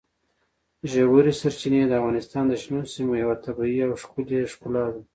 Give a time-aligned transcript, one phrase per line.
[0.91, 5.01] ژورې سرچینې د افغانستان د شنو سیمو یوه طبیعي او ښکلې ښکلا ده.